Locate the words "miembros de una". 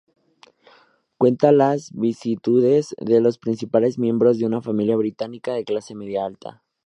3.99-4.59